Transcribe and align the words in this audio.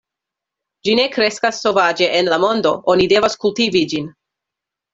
Ĝi 0.87 0.95
ne 0.99 1.05
kreskas 1.15 1.59
sovaĝe 1.67 2.09
en 2.21 2.31
la 2.35 2.41
mondo; 2.45 2.73
oni 2.95 3.07
devas 3.15 3.39
kultivi 3.45 3.87
ĝin. 3.95 4.13